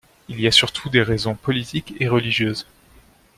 [0.29, 2.65] Il y a surtout des raisons politiques et religieuses.